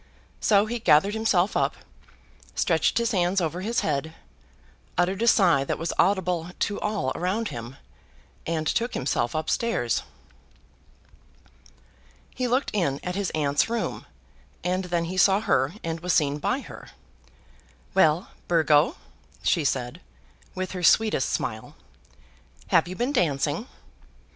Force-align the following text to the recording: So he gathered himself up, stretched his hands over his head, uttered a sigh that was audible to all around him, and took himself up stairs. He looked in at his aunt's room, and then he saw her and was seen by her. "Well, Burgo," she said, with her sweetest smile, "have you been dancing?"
So 0.39 0.65
he 0.65 0.79
gathered 0.79 1.13
himself 1.13 1.55
up, 1.55 1.75
stretched 2.55 2.97
his 2.97 3.11
hands 3.11 3.39
over 3.39 3.61
his 3.61 3.81
head, 3.81 4.15
uttered 4.97 5.21
a 5.21 5.27
sigh 5.27 5.63
that 5.65 5.77
was 5.77 5.93
audible 5.99 6.49
to 6.61 6.79
all 6.79 7.11
around 7.13 7.49
him, 7.49 7.75
and 8.47 8.65
took 8.65 8.95
himself 8.95 9.35
up 9.35 9.47
stairs. 9.47 10.01
He 12.33 12.47
looked 12.47 12.71
in 12.73 12.99
at 13.03 13.13
his 13.13 13.29
aunt's 13.35 13.69
room, 13.69 14.07
and 14.63 14.85
then 14.85 15.05
he 15.05 15.17
saw 15.17 15.39
her 15.39 15.73
and 15.83 15.99
was 15.99 16.13
seen 16.13 16.39
by 16.39 16.61
her. 16.61 16.87
"Well, 17.93 18.29
Burgo," 18.47 18.95
she 19.43 19.63
said, 19.63 20.01
with 20.55 20.71
her 20.71 20.81
sweetest 20.81 21.29
smile, 21.29 21.75
"have 22.69 22.87
you 22.87 22.95
been 22.95 23.13
dancing?" 23.13 23.67